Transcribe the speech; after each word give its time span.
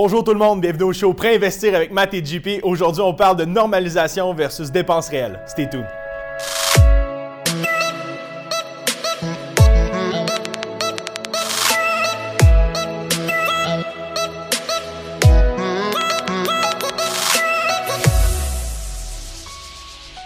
Bonjour 0.00 0.22
tout 0.22 0.32
le 0.32 0.38
monde, 0.38 0.60
bienvenue 0.60 0.84
au 0.84 0.92
show 0.92 1.12
Pré-investir 1.12 1.74
avec 1.74 1.90
Matt 1.90 2.14
et 2.14 2.24
JP. 2.24 2.62
Aujourd'hui, 2.62 3.02
on 3.02 3.14
parle 3.14 3.36
de 3.36 3.44
normalisation 3.44 4.32
versus 4.32 4.70
dépenses 4.70 5.08
réelles. 5.08 5.40
Stay 5.44 5.68
tuned. 5.68 5.84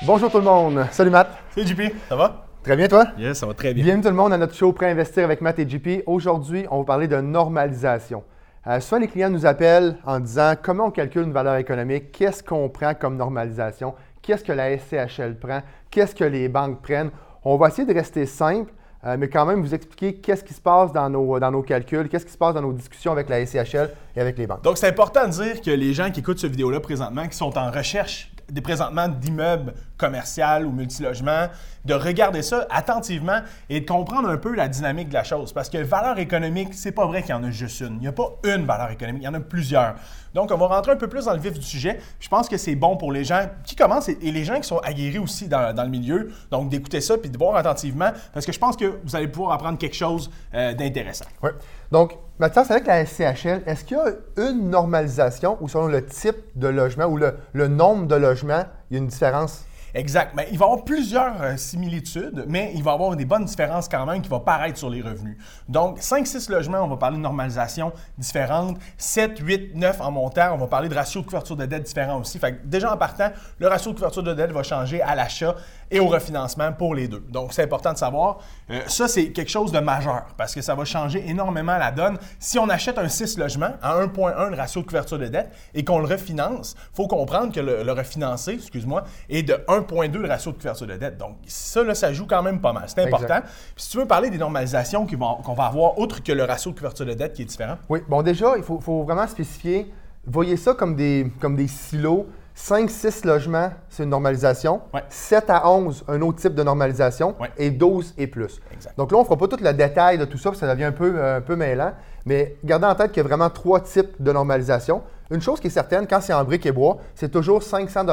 Bonjour 0.04 0.30
tout 0.30 0.36
le 0.36 0.44
monde. 0.44 0.84
Salut 0.90 1.08
Matt. 1.08 1.30
Salut 1.54 1.66
JP, 1.66 1.80
ça 2.10 2.16
va? 2.16 2.44
Très 2.62 2.76
bien 2.76 2.88
toi? 2.88 3.06
Yes, 3.16 3.38
ça 3.38 3.46
va 3.46 3.54
très 3.54 3.72
bien. 3.72 3.84
Bienvenue 3.84 4.02
tout 4.02 4.10
le 4.10 4.16
monde 4.16 4.34
à 4.34 4.36
notre 4.36 4.54
show 4.54 4.70
Pré-investir 4.74 5.24
avec 5.24 5.40
Matt 5.40 5.58
et 5.58 5.66
JP. 5.66 6.02
Aujourd'hui, 6.04 6.66
on 6.70 6.80
va 6.80 6.84
parler 6.84 7.08
de 7.08 7.16
normalisation. 7.16 8.22
Euh, 8.66 8.78
souvent, 8.78 9.00
les 9.00 9.08
clients 9.08 9.30
nous 9.30 9.44
appellent 9.44 9.96
en 10.06 10.20
disant 10.20 10.54
comment 10.62 10.86
on 10.86 10.90
calcule 10.92 11.22
une 11.22 11.32
valeur 11.32 11.56
économique, 11.56 12.12
qu'est-ce 12.12 12.44
qu'on 12.44 12.68
prend 12.68 12.94
comme 12.94 13.16
normalisation, 13.16 13.94
qu'est-ce 14.22 14.44
que 14.44 14.52
la 14.52 14.78
SCHL 14.78 15.36
prend, 15.36 15.62
qu'est-ce 15.90 16.14
que 16.14 16.24
les 16.24 16.48
banques 16.48 16.80
prennent? 16.80 17.10
On 17.44 17.56
va 17.56 17.68
essayer 17.68 17.86
de 17.86 17.92
rester 17.92 18.24
simple, 18.24 18.72
euh, 19.04 19.16
mais 19.18 19.28
quand 19.28 19.44
même 19.46 19.60
vous 19.60 19.74
expliquer 19.74 20.14
qu'est-ce 20.14 20.44
qui 20.44 20.54
se 20.54 20.60
passe 20.60 20.92
dans 20.92 21.10
nos, 21.10 21.40
dans 21.40 21.50
nos 21.50 21.62
calculs, 21.62 22.08
qu'est-ce 22.08 22.24
qui 22.24 22.32
se 22.32 22.38
passe 22.38 22.54
dans 22.54 22.62
nos 22.62 22.72
discussions 22.72 23.10
avec 23.10 23.28
la 23.28 23.44
SCHL 23.44 23.90
et 24.14 24.20
avec 24.20 24.38
les 24.38 24.46
banques. 24.46 24.62
Donc, 24.62 24.78
c'est 24.78 24.86
important 24.86 25.26
de 25.26 25.32
dire 25.32 25.60
que 25.60 25.72
les 25.72 25.92
gens 25.92 26.12
qui 26.12 26.20
écoutent 26.20 26.38
cette 26.38 26.52
vidéo-là 26.52 26.78
présentement, 26.78 27.26
qui 27.26 27.36
sont 27.36 27.58
en 27.58 27.68
recherche 27.68 28.32
des 28.48 28.60
présentement 28.60 29.08
d'immeubles 29.08 29.74
commerciaux 30.02 30.66
ou 30.66 30.72
multilogements, 30.72 31.46
de 31.84 31.94
regarder 31.94 32.42
ça 32.42 32.66
attentivement 32.70 33.40
et 33.68 33.80
de 33.80 33.86
comprendre 33.86 34.28
un 34.28 34.36
peu 34.36 34.54
la 34.54 34.68
dynamique 34.68 35.08
de 35.08 35.14
la 35.14 35.24
chose. 35.24 35.52
Parce 35.52 35.68
que 35.68 35.78
valeur 35.78 36.18
économique, 36.18 36.74
c'est 36.74 36.92
pas 36.92 37.06
vrai 37.06 37.22
qu'il 37.22 37.30
y 37.30 37.34
en 37.34 37.44
a 37.44 37.50
juste 37.50 37.80
une. 37.80 37.94
Il 37.94 38.00
n'y 38.00 38.08
a 38.08 38.12
pas 38.12 38.36
une 38.44 38.64
valeur 38.66 38.90
économique, 38.90 39.22
il 39.22 39.26
y 39.26 39.28
en 39.28 39.34
a 39.34 39.40
plusieurs. 39.40 39.94
Donc, 40.34 40.50
on 40.50 40.56
va 40.56 40.66
rentrer 40.66 40.92
un 40.92 40.96
peu 40.96 41.08
plus 41.08 41.26
dans 41.26 41.34
le 41.34 41.40
vif 41.40 41.52
du 41.52 41.64
sujet. 41.64 41.98
Je 42.18 42.28
pense 42.28 42.48
que 42.48 42.56
c'est 42.56 42.74
bon 42.74 42.96
pour 42.96 43.12
les 43.12 43.24
gens 43.24 43.46
qui 43.64 43.76
commencent 43.76 44.08
et 44.08 44.16
les 44.20 44.44
gens 44.44 44.56
qui 44.56 44.66
sont 44.66 44.78
aguerris 44.78 45.18
aussi 45.18 45.46
dans, 45.46 45.74
dans 45.74 45.82
le 45.82 45.90
milieu. 45.90 46.30
Donc, 46.50 46.70
d'écouter 46.70 47.00
ça 47.00 47.18
puis 47.18 47.30
de 47.30 47.36
voir 47.36 47.56
attentivement 47.56 48.10
parce 48.32 48.46
que 48.46 48.52
je 48.52 48.58
pense 48.58 48.76
que 48.76 48.98
vous 49.04 49.14
allez 49.14 49.28
pouvoir 49.28 49.52
apprendre 49.52 49.78
quelque 49.78 49.96
chose 49.96 50.30
euh, 50.54 50.72
d'intéressant. 50.72 51.26
Oui. 51.42 51.50
Donc, 51.90 52.16
Mathias, 52.38 52.70
avec 52.70 52.86
la 52.86 53.04
SCHL, 53.04 53.62
est-ce 53.66 53.84
qu'il 53.84 53.98
y 53.98 54.00
a 54.00 54.48
une 54.48 54.70
normalisation 54.70 55.58
ou 55.60 55.68
selon 55.68 55.86
le 55.86 56.04
type 56.06 56.36
de 56.56 56.68
logement 56.68 57.04
ou 57.04 57.18
le, 57.18 57.36
le 57.52 57.68
nombre 57.68 58.06
de 58.06 58.14
logements, 58.14 58.64
il 58.90 58.94
y 58.94 58.96
a 58.96 59.02
une 59.02 59.08
différence? 59.08 59.66
Exact. 59.94 60.32
Mais 60.34 60.48
il 60.50 60.58
va 60.58 60.66
y 60.66 60.68
avoir 60.68 60.84
plusieurs 60.84 61.42
euh, 61.42 61.56
similitudes, 61.56 62.44
mais 62.48 62.72
il 62.74 62.82
va 62.82 62.92
y 62.92 62.94
avoir 62.94 63.14
des 63.14 63.26
bonnes 63.26 63.44
différences 63.44 63.88
quand 63.88 64.06
même 64.06 64.22
qui 64.22 64.28
vont 64.28 64.40
paraître 64.40 64.78
sur 64.78 64.88
les 64.88 65.02
revenus. 65.02 65.36
Donc, 65.68 65.98
5-6 65.98 66.50
logements, 66.50 66.80
on 66.80 66.88
va 66.88 66.96
parler 66.96 67.18
de 67.18 67.22
normalisation 67.22 67.92
différente. 68.16 68.78
7, 68.96 69.38
8, 69.38 69.74
9 69.74 70.00
en 70.00 70.10
montant, 70.10 70.54
on 70.54 70.56
va 70.56 70.66
parler 70.66 70.88
de 70.88 70.94
ratio 70.94 71.20
de 71.20 71.26
couverture 71.26 71.56
de 71.56 71.66
dette 71.66 71.82
différent 71.82 72.20
aussi. 72.20 72.38
Fait 72.38 72.52
que 72.52 72.66
déjà 72.66 72.92
en 72.92 72.96
partant, 72.96 73.30
le 73.58 73.68
ratio 73.68 73.90
de 73.90 73.96
couverture 73.96 74.22
de 74.22 74.32
dette 74.32 74.52
va 74.52 74.62
changer 74.62 75.02
à 75.02 75.14
l'achat 75.14 75.56
et 75.90 76.00
au 76.00 76.06
refinancement 76.06 76.72
pour 76.72 76.94
les 76.94 77.06
deux. 77.06 77.22
Donc, 77.28 77.52
c'est 77.52 77.64
important 77.64 77.92
de 77.92 77.98
savoir. 77.98 78.38
Euh, 78.70 78.80
ça, 78.86 79.08
c'est 79.08 79.30
quelque 79.30 79.50
chose 79.50 79.72
de 79.72 79.78
majeur 79.78 80.24
parce 80.38 80.54
que 80.54 80.62
ça 80.62 80.74
va 80.74 80.86
changer 80.86 81.22
énormément 81.28 81.76
la 81.76 81.90
donne. 81.90 82.16
Si 82.38 82.58
on 82.58 82.68
achète 82.70 82.96
un 82.96 83.08
6 83.08 83.36
logements 83.36 83.74
à 83.82 84.00
1,1 84.02 84.50
le 84.50 84.56
ratio 84.56 84.80
de 84.80 84.86
couverture 84.86 85.18
de 85.18 85.26
dette 85.26 85.52
et 85.74 85.84
qu'on 85.84 85.98
le 85.98 86.06
refinance, 86.06 86.74
il 86.78 86.96
faut 86.96 87.06
comprendre 87.06 87.52
que 87.52 87.60
le, 87.60 87.82
le 87.82 87.92
refinancé, 87.92 88.52
excuse-moi, 88.54 89.04
est 89.28 89.42
de 89.42 89.58
1,2 89.82 90.18
le 90.18 90.28
ratio 90.28 90.52
de 90.52 90.56
couverture 90.56 90.86
de 90.86 90.96
dette. 90.96 91.18
Donc, 91.18 91.36
ça, 91.46 91.82
là, 91.82 91.94
ça 91.94 92.12
joue 92.12 92.26
quand 92.26 92.42
même 92.42 92.60
pas 92.60 92.72
mal. 92.72 92.84
C'est 92.86 93.02
important. 93.02 93.40
Puis, 93.74 93.84
si 93.84 93.90
tu 93.90 93.98
veux 93.98 94.06
parler 94.06 94.30
des 94.30 94.38
normalisations 94.38 95.06
qu'on 95.06 95.54
va 95.54 95.64
avoir, 95.64 95.98
autre 95.98 96.22
que 96.22 96.32
le 96.32 96.44
ratio 96.44 96.70
de 96.70 96.76
couverture 96.76 97.06
de 97.06 97.14
dette 97.14 97.34
qui 97.34 97.42
est 97.42 97.46
différent. 97.46 97.76
Oui, 97.88 98.00
bon, 98.08 98.22
déjà, 98.22 98.54
il 98.56 98.62
faut, 98.62 98.80
faut 98.80 99.02
vraiment 99.02 99.26
spécifier. 99.26 99.92
Voyez 100.26 100.56
ça 100.56 100.74
comme 100.74 100.94
des, 100.94 101.30
comme 101.40 101.56
des 101.56 101.68
silos. 101.68 102.26
5-6 102.56 103.26
logements, 103.26 103.70
c'est 103.88 104.02
une 104.02 104.10
normalisation. 104.10 104.82
Ouais. 104.92 105.02
7 105.08 105.48
à 105.48 105.68
11, 105.70 106.04
un 106.08 106.20
autre 106.20 106.38
type 106.38 106.54
de 106.54 106.62
normalisation. 106.62 107.34
Ouais. 107.40 107.50
Et 107.56 107.70
12 107.70 108.14
et 108.18 108.26
plus. 108.26 108.60
Exact. 108.72 108.96
Donc 108.96 109.10
là, 109.10 109.18
on 109.18 109.20
ne 109.20 109.24
fera 109.24 109.36
pas 109.36 109.48
tout 109.48 109.56
le 109.62 109.72
détail 109.72 110.18
de 110.18 110.24
tout 110.24 110.36
ça, 110.36 110.50
parce 110.50 110.60
que 110.60 110.66
ça 110.66 110.72
devient 110.72 110.84
un 110.84 110.92
peu, 110.92 111.14
euh, 111.16 111.38
un 111.38 111.40
peu 111.40 111.56
mêlant. 111.56 111.92
Mais 112.26 112.56
gardez 112.62 112.86
en 112.86 112.94
tête 112.94 113.10
qu'il 113.12 113.22
y 113.22 113.24
a 113.24 113.28
vraiment 113.28 113.50
trois 113.50 113.80
types 113.80 114.20
de 114.20 114.32
normalisation. 114.32 115.02
Une 115.30 115.40
chose 115.40 115.60
qui 115.60 115.68
est 115.68 115.70
certaine, 115.70 116.06
quand 116.06 116.20
c'est 116.20 116.34
en 116.34 116.44
briques 116.44 116.66
et 116.66 116.72
bois, 116.72 116.98
c'est 117.14 117.30
toujours 117.30 117.62
500 117.62 118.04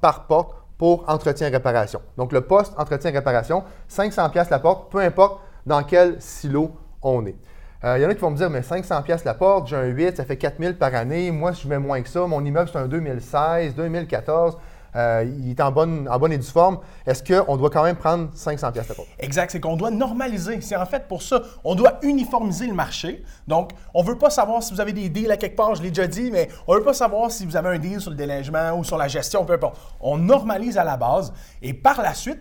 par 0.00 0.26
porte 0.26 0.54
pour 0.78 1.04
entretien 1.08 1.48
et 1.48 1.50
réparation. 1.50 2.00
Donc 2.16 2.32
le 2.32 2.40
poste 2.40 2.72
entretien 2.78 3.10
et 3.10 3.14
réparation, 3.14 3.64
500 3.88 4.30
pièces 4.30 4.50
la 4.50 4.60
porte, 4.60 4.90
peu 4.90 5.00
importe 5.00 5.40
dans 5.66 5.82
quel 5.82 6.20
silo 6.20 6.70
on 7.02 7.26
est. 7.26 7.36
Euh, 7.84 7.98
Il 7.98 8.02
y 8.02 8.06
en 8.06 8.08
a 8.08 8.14
qui 8.14 8.20
vont 8.20 8.30
me 8.30 8.36
dire, 8.36 8.50
mais 8.50 8.62
500 8.62 9.02
pièces 9.02 9.24
la 9.24 9.34
porte, 9.34 9.68
j'ai 9.68 9.76
un 9.76 9.84
8, 9.84 10.16
ça 10.16 10.24
fait 10.24 10.36
4000 10.36 10.76
par 10.76 10.94
année. 10.94 11.30
Moi, 11.30 11.52
je 11.52 11.68
mets 11.68 11.78
moins 11.78 12.00
que 12.02 12.08
ça, 12.08 12.26
mon 12.26 12.44
immeuble, 12.44 12.68
c'est 12.72 12.78
un 12.78 12.88
2016, 12.88 13.74
2014. 13.74 14.56
Euh, 14.98 15.24
il 15.38 15.50
est 15.50 15.60
en 15.60 15.70
bonne, 15.70 16.08
et 16.30 16.38
due 16.38 16.44
forme. 16.44 16.78
Est-ce 17.06 17.22
qu'on 17.22 17.56
doit 17.56 17.70
quand 17.70 17.84
même 17.84 17.96
prendre 17.96 18.28
500 18.34 18.72
pièces? 18.72 18.92
Exact, 19.18 19.50
c'est 19.50 19.60
qu'on 19.60 19.76
doit 19.76 19.90
normaliser. 19.90 20.60
C'est 20.60 20.76
en 20.76 20.86
fait 20.86 21.06
pour 21.06 21.22
ça, 21.22 21.42
on 21.62 21.74
doit 21.74 21.98
uniformiser 22.02 22.66
le 22.66 22.74
marché. 22.74 23.22
Donc, 23.46 23.70
on 23.94 24.02
ne 24.02 24.08
veut 24.08 24.18
pas 24.18 24.30
savoir 24.30 24.62
si 24.62 24.74
vous 24.74 24.80
avez 24.80 24.92
des 24.92 25.08
deals 25.08 25.30
à 25.30 25.36
quelque 25.36 25.56
part, 25.56 25.74
je 25.76 25.82
l'ai 25.82 25.90
déjà 25.90 26.06
dit, 26.06 26.30
mais 26.32 26.48
on 26.66 26.74
ne 26.74 26.78
veut 26.78 26.84
pas 26.84 26.94
savoir 26.94 27.30
si 27.30 27.46
vous 27.46 27.56
avez 27.56 27.68
un 27.68 27.78
deal 27.78 28.00
sur 28.00 28.10
le 28.10 28.16
déneigement 28.16 28.72
ou 28.72 28.84
sur 28.84 28.98
la 28.98 29.08
gestion, 29.08 29.44
peu 29.44 29.54
importe. 29.54 29.78
On 30.00 30.16
normalise 30.16 30.76
à 30.76 30.84
la 30.84 30.96
base 30.96 31.32
et 31.62 31.72
par 31.74 32.02
la 32.02 32.14
suite, 32.14 32.40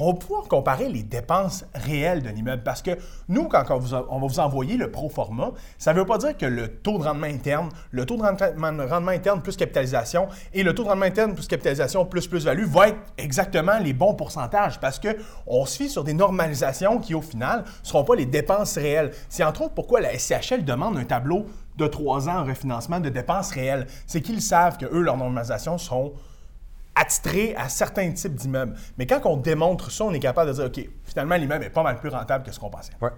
on 0.00 0.12
va 0.12 0.14
pouvoir 0.14 0.44
comparer 0.44 0.88
les 0.88 1.02
dépenses 1.02 1.64
réelles 1.74 2.22
d'un 2.22 2.34
immeuble 2.34 2.62
parce 2.62 2.82
que 2.82 2.92
nous, 3.28 3.48
quand 3.48 3.64
on, 3.70 3.78
va 3.78 4.26
vous 4.26 4.40
envoyer 4.40 4.76
le 4.76 4.92
pro 4.92 5.08
forma, 5.08 5.50
ça 5.76 5.92
ne 5.92 5.98
veut 5.98 6.06
pas 6.06 6.18
dire 6.18 6.36
que 6.36 6.46
le 6.46 6.68
taux 6.68 6.98
de 6.98 7.02
rendement 7.02 7.26
interne, 7.26 7.68
le 7.90 8.06
taux 8.06 8.16
de 8.16 8.22
rendement, 8.22 8.86
rendement 8.86 9.10
interne 9.10 9.42
plus 9.42 9.56
capitalisation 9.56 10.28
et 10.54 10.62
le 10.62 10.72
taux 10.72 10.84
de 10.84 10.88
rendement 10.88 11.06
interne 11.06 11.34
plus 11.34 11.48
capitalisation 11.48 12.06
plus 12.06 12.28
plus-value 12.28 12.64
va 12.64 12.88
être 12.88 12.98
exactement 13.16 13.78
les 13.78 13.92
bons 13.92 14.14
pourcentages 14.14 14.78
parce 14.78 15.00
qu'on 15.00 15.66
se 15.66 15.76
fie 15.76 15.88
sur 15.88 16.04
des 16.04 16.14
normalisations 16.14 16.98
qui, 16.98 17.14
au 17.14 17.22
final, 17.22 17.64
ne 17.64 17.86
seront 17.86 18.04
pas 18.04 18.14
les 18.14 18.26
dépenses 18.26 18.76
réelles. 18.76 19.10
C'est 19.28 19.42
entre 19.42 19.62
autres 19.62 19.74
pourquoi 19.74 20.00
la 20.00 20.16
SCHL 20.16 20.64
demande 20.64 20.96
un 20.96 21.04
tableau 21.04 21.46
de 21.76 21.86
trois 21.88 22.28
ans 22.28 22.38
en 22.38 22.44
refinancement 22.44 23.00
de 23.00 23.08
dépenses 23.08 23.50
réelles. 23.50 23.86
C'est 24.06 24.20
qu'ils 24.20 24.42
savent 24.42 24.78
que 24.78 24.86
eux, 24.86 25.00
leurs 25.00 25.16
normalisations 25.16 25.78
seront 25.78 26.12
attitré 27.00 27.54
à 27.56 27.68
certains 27.68 28.10
types 28.12 28.34
d'immeubles. 28.34 28.74
Mais 28.98 29.06
quand 29.06 29.20
on 29.24 29.36
démontre 29.36 29.90
ça, 29.90 30.04
on 30.04 30.12
est 30.12 30.18
capable 30.18 30.50
de 30.50 30.54
dire, 30.54 30.64
OK, 30.66 30.88
finalement, 31.04 31.36
l'immeuble 31.36 31.64
est 31.64 31.70
pas 31.70 31.82
mal 31.82 31.98
plus 31.98 32.08
rentable 32.08 32.44
que 32.44 32.52
ce 32.52 32.58
qu'on 32.58 32.70
pensait. 32.70 32.92
Ouais. 33.00 33.10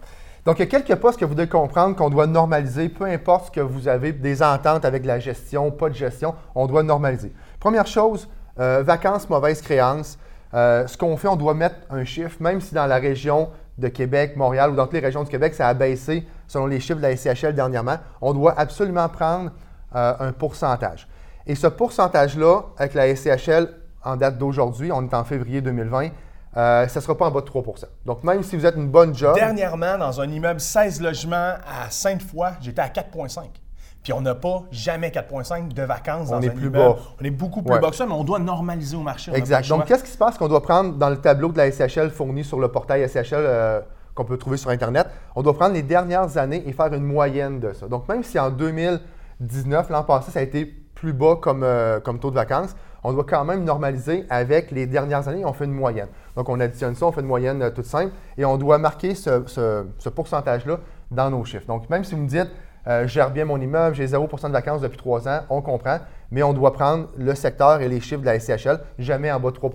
Donc, 0.47 0.59
il 0.59 0.61
y 0.61 0.63
a 0.63 0.67
quelques 0.67 0.95
postes 0.97 1.19
que 1.21 1.25
vous 1.25 1.35
devez 1.35 1.49
comprendre 1.49 1.95
qu'on 1.95 2.09
doit 2.09 2.27
normaliser, 2.27 2.89
peu 2.89 3.05
importe 3.05 3.47
ce 3.47 3.51
que 3.51 3.61
vous 3.61 3.89
avez, 3.89 4.13
des 4.13 4.43
ententes 4.43 4.85
avec 4.85 5.05
la 5.05 5.19
gestion, 5.19 5.71
pas 5.71 5.91
de 5.91 5.95
gestion, 5.95 6.35
on 6.55 6.67
doit 6.67 6.83
normaliser. 6.83 7.33
Première 7.59 7.87
chose, 7.87 8.29
euh, 8.59 8.83
vacances, 8.83 9.29
mauvaise 9.29 9.61
créance. 9.61 10.19
Euh, 10.55 10.87
ce 10.87 10.97
qu'on 10.97 11.17
fait, 11.17 11.29
on 11.29 11.37
doit 11.37 11.55
mettre 11.55 11.77
un 11.91 12.05
chiffre, 12.05 12.37
même 12.41 12.61
si 12.61 12.75
dans 12.75 12.87
la 12.87 12.97
région 12.97 13.51
de 13.79 13.89
Québec, 13.89 14.37
Montréal 14.37 14.71
ou 14.71 14.77
dans 14.77 14.85
toutes 14.85 14.95
les 14.95 15.01
régions 15.01 15.25
du 15.25 15.31
Québec, 15.31 15.55
ça 15.55 15.69
a 15.69 15.75
baissé 15.75 16.27
selon 16.51 16.67
les 16.67 16.81
chiffres 16.81 16.99
de 16.99 17.03
la 17.03 17.17
SCHL 17.17 17.55
dernièrement, 17.55 17.97
on 18.21 18.33
doit 18.33 18.59
absolument 18.59 19.09
prendre 19.09 19.53
euh, 19.95 20.15
un 20.19 20.33
pourcentage. 20.33 21.07
Et 21.51 21.57
ce 21.57 21.67
pourcentage-là, 21.67 22.61
avec 22.79 22.95
la 22.95 23.13
SCHL, 23.17 23.71
en 24.05 24.15
date 24.15 24.39
d'aujourd'hui, 24.39 24.93
on 24.93 25.03
est 25.03 25.15
en 25.15 25.25
février 25.25 25.61
2020, 25.61 26.11
euh, 26.57 26.87
ça 26.87 27.01
ne 27.01 27.03
sera 27.03 27.17
pas 27.19 27.27
en 27.27 27.33
bas 27.33 27.41
de 27.41 27.47
3% 27.47 27.87
Donc, 28.07 28.23
même 28.23 28.45
si 28.45 28.57
vous 28.57 28.65
êtes 28.65 28.77
une 28.77 28.87
bonne 28.87 29.17
job, 29.17 29.35
Dernièrement, 29.35 29.99
dans 29.99 30.21
un 30.21 30.29
immeuble 30.29 30.61
16 30.61 31.01
logements 31.01 31.55
à 31.67 31.91
Sainte-Foy, 31.91 32.51
j'étais 32.61 32.83
à 32.83 32.87
4,5. 32.89 33.47
Puis 34.05 34.13
on 34.13 34.21
n'a 34.21 34.37
pas 34.37 34.63
jamais 34.71 35.09
4,5 35.11 35.75
de 35.75 35.83
vacances 35.83 36.29
On 36.29 36.37
dans 36.37 36.41
est 36.41 36.51
un 36.51 36.53
plus 36.53 36.69
immeuble. 36.69 36.79
bas. 36.95 36.97
On 37.21 37.25
est 37.25 37.31
beaucoup 37.31 37.63
plus 37.63 37.73
Ouais. 37.75 37.81
bas 37.81 37.91
que 37.91 37.97
ça, 37.97 38.07
mais 38.07 38.13
on 38.13 38.23
doit 38.23 38.39
normaliser 38.39 38.97
au 38.97 39.03
marché. 39.03 39.33
Exact. 39.35 39.67
Donc, 39.67 39.87
qu'est-ce 39.87 40.05
qui 40.05 40.11
se 40.13 40.19
passe 40.19 40.39
qu'on 40.39 40.47
doit 40.47 40.63
prendre 40.63 40.95
dans 40.95 41.11
le 41.11 41.17
tableau 41.17 41.49
de 41.49 41.59
la 41.59 41.69
SCHL 41.73 42.11
fourni 42.11 42.45
sur 42.45 42.61
le 42.61 42.69
portail 42.69 43.03
SCHL 43.09 43.35
euh, 43.35 43.81
qu'on 44.15 44.25
peut 44.25 44.39
trouver 44.39 44.57
sur 44.57 44.71
Internet? 44.71 45.09
On 45.35 45.43
doit 45.43 45.55
prendre 45.55 45.75
les 45.75 45.83
dernières 45.83 46.39
années 46.39 46.63
et 46.65 46.73
faire 46.73 46.95
une 46.95 47.03
moyenne 47.03 47.59
de 47.59 47.73
ça. 47.73 47.89
Donc, 47.89 48.09
même 48.09 48.23
si 48.23 48.39
en 48.39 48.51
2019, 48.51 49.91
l'an 49.91 50.05
passé, 50.05 50.31
ça 50.31 50.39
a 50.39 50.43
été 50.43 50.77
plus 51.01 51.13
bas 51.15 51.37
comme, 51.41 51.63
euh, 51.65 51.99
comme 51.99 52.19
taux 52.19 52.29
de 52.31 52.35
vacances, 52.35 52.77
on 53.03 53.13
doit 53.15 53.25
quand 53.25 53.45
même 53.47 53.65
normaliser 53.65 54.27
avec 54.29 54.71
les 54.71 54.87
dernières 54.87 55.27
années, 55.29 55.47
on 55.47 55.55
fait 55.55 55.65
une 55.65 55.73
moyenne. 55.73 56.09
Donc, 56.37 56.51
on 56.51 56.61
additionne 56.61 56.95
ça, 56.95 57.07
on 57.07 57.13
fait 57.13 57.23
une 57.23 57.27
moyenne 57.27 57.63
euh, 57.63 57.71
toute 57.71 57.87
simple 57.87 58.13
et 58.37 58.45
on 58.45 58.59
doit 58.59 58.77
marquer 58.77 59.15
ce, 59.15 59.43
ce- 59.47 59.87
ce 59.99 60.09
pourcentage-là 60.11 60.79
dans 61.11 61.31
nos 61.31 61.43
chiffres. 61.45 61.67
Donc, 61.67 61.89
même 61.89 62.05
si 62.05 62.15
vous 62.15 62.21
me 62.21 62.29
dites, 62.29 62.51
euh, 62.87 63.03
je 63.05 63.09
gère 63.15 63.31
bien 63.31 63.47
mon 63.47 63.59
immeuble, 63.59 63.95
j'ai 63.97 64.07
0% 64.07 64.49
de 64.49 64.53
vacances 64.53 64.83
depuis 64.83 64.99
trois 64.99 65.27
ans, 65.27 65.41
on 65.49 65.63
comprend, 65.63 65.99
mais 66.31 66.43
on 66.43 66.53
doit 66.53 66.75
prendre 66.75 67.09
le 67.17 67.35
secteur 67.35 67.81
et 67.81 67.89
les 67.89 68.01
chiffres 68.01 68.21
de 68.21 68.27
la 68.27 68.39
SCHL, 68.39 68.81
jamais 68.99 69.33
en 69.33 69.41
bas 69.41 69.51
de 69.51 69.57
3 69.57 69.71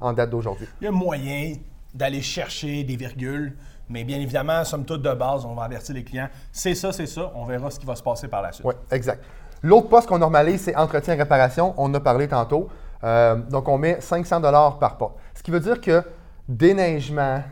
en 0.00 0.12
date 0.12 0.30
d'aujourd'hui. 0.30 0.68
Il 0.80 0.84
y 0.84 0.88
a 0.88 0.92
moyen 0.92 1.54
d'aller 1.92 2.22
chercher 2.22 2.84
des 2.84 2.94
virgules, 2.94 3.56
mais 3.88 4.04
bien 4.04 4.18
évidemment, 4.18 4.62
somme 4.64 4.84
toute 4.84 5.02
de 5.02 5.12
base, 5.12 5.44
on 5.44 5.54
va 5.54 5.64
avertir 5.64 5.94
les 5.96 6.04
clients. 6.04 6.28
C'est 6.52 6.74
ça, 6.76 6.92
c'est 6.92 7.06
ça. 7.06 7.32
On 7.34 7.44
verra 7.46 7.68
ce 7.70 7.80
qui 7.80 7.86
va 7.86 7.96
se 7.96 8.02
passer 8.02 8.28
par 8.28 8.42
la 8.42 8.52
suite. 8.52 8.64
Oui, 8.66 8.74
exact. 8.92 9.24
L'autre 9.62 9.88
poste 9.88 10.08
qu'on 10.08 10.18
normalise, 10.18 10.62
c'est 10.62 10.76
entretien 10.76 11.14
et 11.14 11.18
réparation. 11.18 11.74
On 11.76 11.84
en 11.84 11.94
a 11.94 12.00
parlé 12.00 12.28
tantôt. 12.28 12.68
Euh, 13.04 13.36
donc, 13.36 13.68
on 13.68 13.78
met 13.78 14.00
500 14.00 14.40
par 14.40 14.96
porte. 14.98 15.16
Ce 15.34 15.42
qui 15.42 15.50
veut 15.50 15.60
dire 15.60 15.80
que 15.80 16.02
déneigement, 16.48 17.42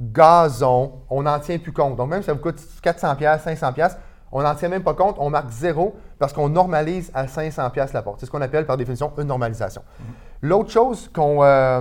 gazon, 0.00 1.02
on 1.10 1.22
n'en 1.22 1.38
tient 1.38 1.58
plus 1.58 1.72
compte. 1.72 1.96
Donc, 1.96 2.08
même 2.08 2.22
si 2.22 2.26
ça 2.26 2.32
vous 2.32 2.40
coûte 2.40 2.60
400 2.82 3.16
500 3.42 3.72
On 4.32 4.42
n'en 4.42 4.54
tient 4.54 4.68
même 4.68 4.82
pas 4.82 4.94
compte, 4.94 5.16
on 5.18 5.30
marque 5.30 5.50
zéro 5.50 5.96
parce 6.18 6.32
qu'on 6.32 6.48
normalise 6.48 7.10
à 7.14 7.26
500 7.26 7.70
pièces 7.70 7.92
la 7.92 8.02
porte. 8.02 8.20
C'est 8.20 8.26
ce 8.26 8.30
qu'on 8.30 8.42
appelle 8.42 8.66
par 8.66 8.76
définition 8.76 9.12
une 9.18 9.24
normalisation. 9.24 9.82
L'autre 10.42 10.70
chose 10.70 11.10
qu'on 11.12 11.42
euh, 11.42 11.80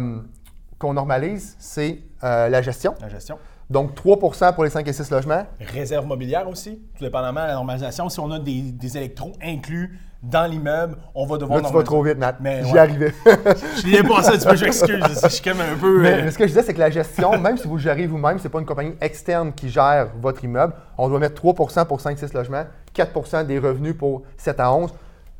normalise, 0.82 1.56
c'est 1.60 2.00
euh, 2.24 2.50
la 2.50 2.62
gestion. 2.62 2.96
La 3.02 3.10
gestion. 3.10 3.38
Donc 3.70 3.96
3% 3.96 4.54
pour 4.54 4.64
les 4.64 4.70
5 4.70 4.88
et 4.88 4.94
6 4.94 5.10
logements. 5.12 5.46
Réserve 5.60 6.06
mobilière 6.06 6.48
aussi, 6.48 6.80
tout 6.98 7.04
dépendamment 7.04 7.42
de 7.42 7.48
la 7.48 7.54
normalisation. 7.54 8.10
Si 8.10 8.20
on 8.20 8.30
a 8.32 8.40
des, 8.40 8.62
des 8.62 8.98
électros 8.98 9.32
inclus 9.44 10.00
dans 10.22 10.50
l'immeuble, 10.50 10.98
on 11.14 11.26
va 11.26 11.38
devoir 11.38 11.62
Là, 11.62 11.68
tu 11.68 11.74
vas 11.74 11.84
trop 11.84 12.04
vite, 12.04 12.18
Nat. 12.18 12.36
Mais 12.40 12.64
J'y 12.64 12.74
ouais. 12.74 12.80
arrivais. 12.80 13.14
Je 13.26 13.88
n'y 13.88 13.96
ai 13.96 14.04
pas 14.04 14.24
ça, 14.24 14.38
tu 14.38 14.48
peux, 14.48 14.56
je 14.56 14.66
m'excuse. 14.66 15.20
Je 15.24 15.30
suis 15.30 15.44
comme 15.44 15.62
un 15.62 15.76
peu. 15.80 16.02
Mais, 16.02 16.14
euh, 16.14 16.22
mais 16.26 16.32
ce 16.32 16.38
que 16.38 16.46
je 16.46 16.50
disais, 16.50 16.64
c'est 16.64 16.74
que 16.74 16.80
la 16.80 16.90
gestion, 16.90 17.38
même 17.40 17.58
si 17.58 17.68
vous 17.68 17.78
gérez 17.78 18.08
vous-même, 18.08 18.40
c'est 18.40 18.50
pas 18.50 18.60
une 18.60 18.66
compagnie 18.66 18.96
externe 19.02 19.54
qui 19.54 19.70
gère 19.70 20.10
votre 20.20 20.44
immeuble. 20.44 20.74
On 20.98 21.10
doit 21.10 21.20
mettre 21.20 21.42
3% 21.44 21.86
pour 21.86 22.00
5-6 22.00 22.34
logements, 22.34 22.64
4% 22.96 23.46
des 23.46 23.60
revenus 23.60 23.96
pour 23.98 24.24
7 24.38 24.60
à 24.60 24.74
11, 24.74 24.94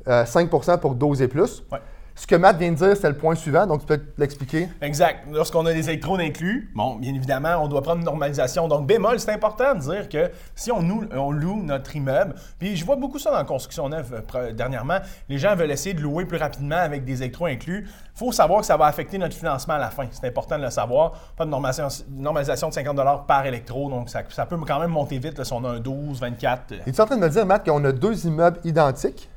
euh, 0.08 0.24
5% 0.24 0.80
pour 0.80 0.94
12 0.96 1.22
et 1.22 1.28
plus. 1.28 1.64
Ouais. 1.72 1.80
Ce 2.18 2.26
que 2.26 2.36
Matt 2.36 2.58
vient 2.58 2.72
de 2.72 2.78
dire, 2.78 2.96
c'est 2.96 3.10
le 3.10 3.18
point 3.18 3.36
suivant, 3.36 3.68
donc 3.68 3.82
tu 3.82 3.88
peux 3.88 4.00
l'expliquer. 4.18 4.70
Exact. 4.82 5.26
Lorsqu'on 5.30 5.66
a 5.66 5.74
des 5.74 5.90
électrodes 5.90 6.22
inclus, 6.22 6.72
bon, 6.74 6.96
bien 6.96 7.14
évidemment, 7.14 7.58
on 7.62 7.68
doit 7.68 7.82
prendre 7.82 8.00
une 8.00 8.06
normalisation. 8.06 8.70
Donc, 8.70 8.88
bémol, 8.88 9.20
c'est 9.20 9.34
important 9.34 9.76
de 9.76 9.80
dire 9.82 10.08
que 10.08 10.32
si 10.56 10.72
on, 10.72 10.82
nous- 10.82 11.04
on 11.14 11.32
loue 11.32 11.62
notre 11.62 11.94
immeuble, 11.94 12.36
puis 12.58 12.78
je 12.78 12.86
vois 12.86 12.96
beaucoup 12.96 13.20
ça 13.20 13.32
dans 13.32 13.38
la 13.38 13.44
construction 13.44 13.90
neuve 13.90 14.24
euh, 14.36 14.54
dernièrement, 14.54 15.00
les 15.28 15.38
gens 15.38 15.58
veulent 15.58 15.72
essayer 15.72 15.94
de 15.94 16.00
louer 16.02 16.24
plus 16.24 16.38
rapidement 16.38 16.78
avec 16.78 17.04
des 17.04 17.22
électros 17.22 17.48
inclus. 17.48 17.86
Il 17.86 18.18
faut 18.18 18.32
savoir 18.32 18.62
que 18.62 18.66
ça 18.66 18.78
va 18.78 18.86
affecter 18.86 19.18
notre 19.18 19.36
financement 19.36 19.74
à 19.74 19.80
la 19.80 19.90
fin. 19.90 20.06
C'est 20.12 20.26
important 20.26 20.58
de 20.58 20.64
le 20.64 20.70
savoir. 20.70 21.12
Pas 21.36 21.44
de 21.44 21.50
normalisation, 21.50 22.06
normalisation 22.10 22.70
de 22.70 22.74
50 22.76 23.28
par 23.28 23.46
électro, 23.46 23.90
donc 23.90 24.10
ça, 24.10 24.22
ça 24.30 24.46
peut 24.46 24.56
quand 24.66 24.80
même 24.80 24.92
monter 24.92 25.20
vite 25.20 25.38
là, 25.38 25.44
si 25.44 25.52
on 25.52 25.66
a 25.66 25.70
un 25.70 25.80
12, 25.82 26.22
24. 26.22 26.72
euh, 26.72 26.76
Es-tu 26.88 27.02
en 27.02 27.06
train 27.06 27.18
de 27.18 27.22
me 27.22 27.30
dire, 27.30 27.46
Matt, 27.46 27.66
qu'on 27.66 27.84
a 27.84 27.92
deux 27.92 28.26
immeubles 28.26 28.60
identiques, 28.64 29.30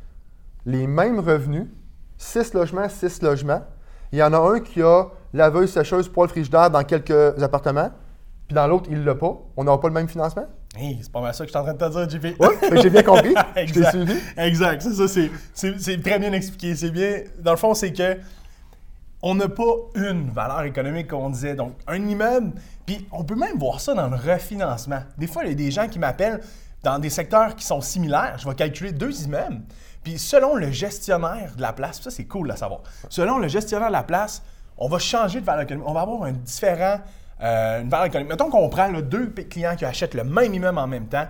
les 0.65 0.87
mêmes 0.87 1.19
revenus, 1.19 1.67
6 2.19 2.53
logements, 2.55 2.89
6 2.89 3.23
logements. 3.23 3.63
Il 4.13 4.19
y 4.19 4.23
en 4.23 4.33
a 4.33 4.39
un 4.39 4.61
qui 4.61 4.83
a 4.83 5.05
laveuse, 5.33 5.73
sécheuse, 5.73 6.09
poêle, 6.09 6.29
frigidaire 6.29 6.71
dans 6.71 6.83
quelques 6.85 7.43
appartements, 7.43 7.91
puis 8.47 8.55
dans 8.55 8.67
l'autre, 8.67 8.89
il 8.91 9.05
l'a 9.05 9.15
pas. 9.15 9.39
On 9.57 9.65
n'aura 9.65 9.81
pas 9.81 9.89
le 9.89 9.95
même 9.95 10.09
financement? 10.09 10.47
Hey, 10.77 10.99
c'est 11.03 11.11
pas 11.13 11.21
mal 11.21 11.35
ça 11.35 11.45
que 11.45 11.49
je 11.49 11.53
suis 11.53 11.59
en 11.59 11.65
train 11.65 11.75
de 11.75 11.79
te 11.79 12.07
dire, 12.07 12.21
JP. 12.33 12.37
Oui, 12.41 12.79
j'ai 12.83 12.91
bien 12.91 13.03
compris. 13.03 13.35
Je 13.37 13.55
t'ai 13.55 13.61
exact. 13.81 13.91
suivi. 13.91 14.15
Exact, 14.37 14.83
c'est 14.83 15.07
ça, 15.07 15.29
c'est- 15.55 16.03
très 16.03 16.19
bien 16.19 16.33
expliqué. 16.33 16.75
C'est 16.77 16.91
bien. 16.91 17.23
Dans 17.41 17.53
le 17.53 17.57
fond, 17.57 17.75
c'est 17.75 17.93
que 17.93 18.17
on 19.23 19.35
n'a 19.35 19.49
pas 19.49 19.73
une 19.97 20.31
valeur 20.31 20.63
économique 20.63 21.09
comme 21.09 21.21
on 21.21 21.31
disait. 21.31 21.55
Donc, 21.55 21.73
un 21.87 21.97
immeuble, 22.07 22.53
puis 22.87 23.07
on 23.11 23.25
peut 23.25 23.35
même 23.35 23.59
voir 23.59 23.81
ça 23.81 23.93
dans 23.95 24.09
le 24.09 24.17
refinancement. 24.17 25.01
Des 25.19 25.27
fois, 25.27 25.45
il 25.45 25.49
y 25.51 25.53
a 25.53 25.55
des 25.57 25.71
gens 25.71 25.89
qui 25.89 25.99
m'appellent 25.99 26.41
dans 26.85 26.99
des 26.99 27.11
secteurs 27.11 27.57
qui 27.57 27.65
sont 27.67 27.81
similaires. 27.81 28.37
Je 28.39 28.49
vais 28.49 28.55
calculer 28.55 28.93
deux 28.93 29.23
immeubles, 29.25 29.63
puis 30.09 30.19
selon 30.19 30.57
le 30.57 30.71
gestionnaire 30.71 31.53
de 31.55 31.61
la 31.61 31.75
place, 31.75 32.01
ça 32.01 32.11
c'est 32.11 32.25
cool 32.25 32.51
à 32.51 32.57
savoir. 32.57 32.81
Selon 33.11 33.37
le 33.37 33.47
gestionnaire 33.47 33.89
de 33.89 33.93
la 33.93 34.03
place, 34.03 34.43
on 34.79 34.89
va 34.89 34.99
changer 34.99 35.43
de 35.43 35.45
valeur 35.45 35.65
économique. 35.65 35.87
On 35.87 35.93
va 35.93 36.01
avoir 36.01 36.23
un 36.23 36.33
différent, 36.33 37.01
euh, 37.43 37.83
une 37.83 37.91
valeur 37.91 38.07
économique. 38.07 38.31
Mettons 38.31 38.49
qu'on 38.49 38.71
prend 38.71 38.91
deux 39.03 39.27
clients 39.27 39.77
qui 39.77 39.85
achètent 39.85 40.15
le 40.15 40.25
même 40.25 40.55
immeuble 40.55 40.79
en 40.79 40.87
même 40.87 41.09
temps, 41.09 41.27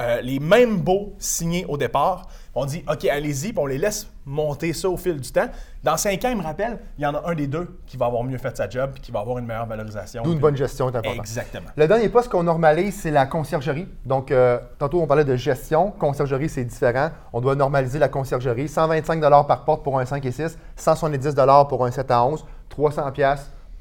euh, 0.00 0.22
les 0.22 0.38
mêmes 0.38 0.78
baux 0.78 1.14
signés 1.18 1.66
au 1.68 1.76
départ. 1.76 2.28
On 2.54 2.64
dit, 2.64 2.82
OK, 2.88 3.04
allez-y, 3.04 3.52
puis 3.52 3.58
on 3.58 3.66
les 3.66 3.76
laisse 3.76 4.06
monter 4.26 4.72
ça 4.72 4.88
au 4.88 4.96
fil 4.96 5.20
du 5.20 5.30
temps. 5.30 5.48
Dans 5.82 5.96
cinq 5.96 6.24
ans, 6.24 6.30
il 6.30 6.36
me 6.36 6.42
rappelle, 6.42 6.78
il 6.98 7.04
y 7.04 7.06
en 7.06 7.14
a 7.14 7.30
un 7.30 7.34
des 7.34 7.46
deux 7.46 7.78
qui 7.86 7.96
va 7.96 8.06
avoir 8.06 8.24
mieux 8.24 8.38
fait 8.38 8.56
sa 8.56 8.68
job, 8.68 8.90
puis 8.94 9.02
qui 9.02 9.12
va 9.12 9.20
avoir 9.20 9.38
une 9.38 9.46
meilleure 9.46 9.66
valorisation. 9.66 10.22
D'où 10.22 10.32
une 10.32 10.38
bonne 10.38 10.56
gestion 10.56 10.90
est 10.90 10.96
importante. 10.96 11.20
Exactement. 11.20 11.68
Le 11.76 11.86
dernier 11.86 12.08
poste 12.08 12.30
qu'on 12.30 12.42
normalise, 12.42 13.00
c'est 13.00 13.10
la 13.10 13.26
conciergerie. 13.26 13.86
Donc, 14.04 14.30
euh, 14.30 14.58
tantôt, 14.78 15.02
on 15.02 15.06
parlait 15.06 15.24
de 15.24 15.36
gestion. 15.36 15.90
Conciergerie, 15.90 16.48
c'est 16.48 16.64
différent. 16.64 17.10
On 17.32 17.40
doit 17.40 17.54
normaliser 17.54 17.98
la 17.98 18.08
conciergerie. 18.08 18.68
125 18.68 19.20
par 19.46 19.64
porte 19.64 19.82
pour 19.82 19.98
un 19.98 20.04
5 20.04 20.24
et 20.24 20.32
6, 20.32 20.58
170 20.76 21.34
pour 21.68 21.84
un 21.84 21.90
7 21.90 22.10
à 22.10 22.24
11, 22.24 22.44
300 22.68 23.12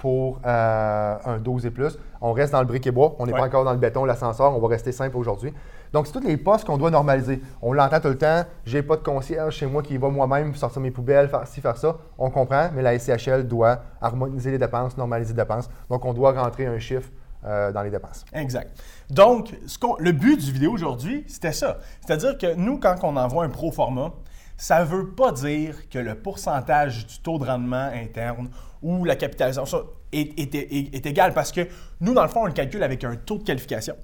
pour 0.04 0.42
euh, 0.46 1.16
un 1.24 1.38
12 1.38 1.66
et 1.66 1.72
plus. 1.72 1.98
On 2.20 2.34
reste 2.34 2.52
dans 2.52 2.60
le 2.60 2.66
brick 2.66 2.86
et 2.86 2.92
bois. 2.92 3.16
On 3.20 3.26
n'est 3.26 3.32
Ouais. 3.32 3.40
pas 3.40 3.46
encore 3.46 3.64
dans 3.64 3.72
le 3.72 3.78
béton, 3.78 4.04
l'ascenseur. 4.04 4.54
On 4.54 4.60
va 4.60 4.68
rester 4.68 4.92
simple 4.92 5.16
aujourd'hui. 5.16 5.54
Donc, 5.94 6.08
c'est 6.08 6.12
tous 6.12 6.20
les 6.28 6.36
postes 6.36 6.66
qu'on 6.66 6.76
doit 6.78 6.92
normaliser. 6.92 7.42
On 7.62 7.72
l'entend 7.72 8.02
tout 8.02 8.10
le 8.10 8.18
temps. 8.18 8.44
J'ai 8.66 8.84
pas 8.84 8.98
de 8.98 9.02
concierge 9.02 9.56
chez 9.56 9.66
moi 9.66 9.82
qui 9.82 9.96
va 9.98 10.10
moi-même 10.10 10.56
sortir 10.56 10.82
mes 10.82 10.92
poubelles, 10.92 11.30
faire 11.30 11.48
ci, 11.48 11.62
faire 11.62 11.78
ça. 11.78 11.96
On 12.18 12.30
comprend, 12.30 12.68
mais 12.76 12.82
la 12.82 13.00
SCHL 13.00 13.48
doit 13.48 13.80
harmoniser 14.02 14.52
les 14.52 14.58
dépenses, 14.58 14.98
normaliser 14.98 15.32
les 15.32 15.42
dépenses. 15.42 15.70
Donc, 15.90 16.04
on 16.04 16.12
doit 16.14 16.34
rentrer 16.34 16.66
un 16.66 16.80
chiffre 16.80 17.10
euh, 17.46 17.72
dans 17.72 17.82
les 17.82 17.90
dépenses. 17.90 18.26
Exact. 18.34 18.78
Donc, 19.10 19.56
ce 19.66 19.78
le 20.00 20.12
but 20.12 20.38
du 20.38 20.52
vidéo 20.52 20.74
aujourd'hui, 20.74 21.24
c'était 21.30 21.54
ça. 21.54 21.78
C'est-à-dire 22.06 22.38
que 22.38 22.56
nous, 22.56 22.78
quand 22.78 22.96
on 23.04 23.16
envoie 23.16 23.46
un 23.46 23.50
pro 23.50 23.72
format, 23.72 24.12
ça 24.58 24.80
ne 24.82 24.86
veut 24.86 25.10
pas 25.12 25.32
dire 25.32 25.90
que 25.90 26.00
le 26.00 26.16
pourcentage 26.16 27.06
du 27.08 27.20
taux 27.20 27.40
de 27.40 27.46
rendement 27.46 27.90
interne 27.94 28.50
ou 28.82 29.04
la 29.06 29.16
capitalisation 29.16 29.86
est, 30.12 30.40
est- 30.40 30.56
est- 30.56 30.96
est 30.96 31.06
égal 31.06 31.34
parce 31.34 31.52
que 31.52 31.68
nous, 32.02 32.14
dans 32.14 32.24
le 32.24 32.30
fond, 32.30 32.42
on 32.44 32.46
le 32.46 32.54
calcule 32.54 32.84
avec 32.84 33.04
un 33.04 33.16
taux 33.16 33.38
de 33.38 33.44
qualification. 33.44 33.96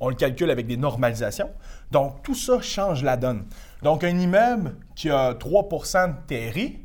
On 0.00 0.08
le 0.08 0.14
calcule 0.16 0.50
avec 0.50 0.66
des 0.66 0.76
normalisations. 0.76 1.50
Donc, 1.90 2.22
tout 2.24 2.34
ça 2.34 2.60
change 2.60 3.04
la 3.04 3.16
donne. 3.16 3.44
Donc, 3.82 4.02
un 4.02 4.18
immeuble 4.18 4.74
qui 4.96 5.08
a 5.10 5.34
3% 5.34 6.08
de 6.08 6.14
TRI 6.26 6.80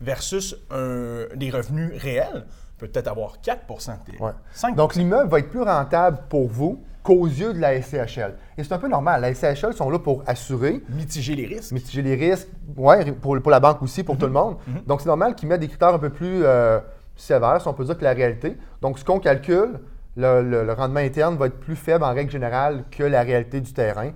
versus 0.00 0.56
un- 0.70 1.26
des 1.36 1.50
revenus 1.50 1.92
réels 2.00 2.46
peut 2.78 2.88
peut-être 2.88 3.08
avoir 3.08 3.40
4% 3.40 3.92
de 3.98 4.12
TRI. 4.12 4.18
Ouais. 4.22 4.32
5 4.52 4.74
Donc, 4.76 4.94
l'immeuble 4.94 5.30
va 5.30 5.38
être 5.40 5.50
plus 5.50 5.62
rentable 5.62 6.18
pour 6.28 6.48
vous 6.48 6.82
qu'aux 7.08 7.26
yeux 7.26 7.54
de 7.54 7.58
la 7.58 7.80
SCHL. 7.80 8.34
Et 8.58 8.62
c'est 8.64 8.72
un 8.74 8.78
peu 8.78 8.88
normal. 8.88 9.22
La 9.22 9.32
SCHL 9.34 9.72
sont 9.72 9.88
là 9.88 9.98
pour 9.98 10.22
assurer, 10.26 10.82
mitiger 10.90 11.34
les 11.34 11.46
risques. 11.46 11.72
mitiger 11.72 12.02
les 12.02 12.14
risques, 12.14 12.48
ouais, 12.76 13.12
pour, 13.12 13.40
pour 13.40 13.50
la 13.50 13.60
banque 13.60 13.82
aussi, 13.82 14.04
pour 14.04 14.18
tout 14.18 14.26
le 14.26 14.32
monde. 14.32 14.56
Donc, 14.86 15.00
c'est 15.00 15.06
normal 15.08 15.34
qu'ils 15.34 15.48
mettent 15.48 15.60
des 15.60 15.68
critères 15.68 15.94
un 15.94 15.98
peu 15.98 16.10
plus 16.10 16.42
euh, 16.44 16.78
sévères, 17.16 17.60
si 17.62 17.66
on 17.68 17.72
peut 17.72 17.84
dire, 17.84 17.96
que 17.96 18.04
la 18.04 18.12
réalité. 18.12 18.58
Donc, 18.82 18.98
ce 18.98 19.04
qu'on 19.06 19.20
calcule, 19.20 19.80
le, 20.16 20.42
le- 20.42 20.64
le 20.64 20.72
rendement 20.74 21.00
interne 21.00 21.36
va 21.38 21.46
être 21.46 21.58
plus 21.58 21.76
faible 21.76 22.04
en 22.04 22.12
règle 22.12 22.30
générale 22.30 22.84
que 22.90 23.04
la 23.04 23.22
réalité 23.22 23.60
du 23.62 23.72
terrain. 23.72 24.10